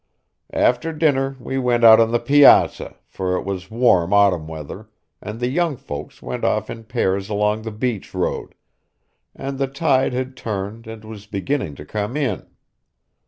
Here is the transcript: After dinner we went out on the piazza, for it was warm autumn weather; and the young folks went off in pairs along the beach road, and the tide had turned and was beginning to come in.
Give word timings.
After 0.55 0.91
dinner 0.93 1.37
we 1.39 1.59
went 1.59 1.83
out 1.83 1.99
on 1.99 2.11
the 2.11 2.17
piazza, 2.17 2.95
for 3.05 3.35
it 3.35 3.43
was 3.45 3.69
warm 3.69 4.13
autumn 4.13 4.47
weather; 4.47 4.89
and 5.21 5.39
the 5.39 5.47
young 5.49 5.77
folks 5.77 6.23
went 6.23 6.43
off 6.43 6.71
in 6.71 6.85
pairs 6.85 7.29
along 7.29 7.61
the 7.61 7.71
beach 7.71 8.11
road, 8.15 8.55
and 9.35 9.59
the 9.59 9.67
tide 9.67 10.13
had 10.13 10.35
turned 10.35 10.87
and 10.87 11.05
was 11.05 11.27
beginning 11.27 11.75
to 11.75 11.85
come 11.85 12.17
in. 12.17 12.47